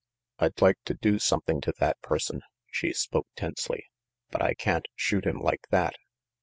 "I'd 0.39 0.59
like 0.63 0.79
to 0.85 0.95
do 0.95 1.19
something 1.19 1.61
to 1.61 1.73
that 1.77 2.01
person," 2.01 2.41
she 2.71 2.91
spoke 2.91 3.27
tensely, 3.35 3.91
"but 4.31 4.41
I 4.41 4.55
can't 4.55 4.87
shoot 4.95 5.27
him 5.27 5.37
like 5.39 5.67
that. 5.69 5.95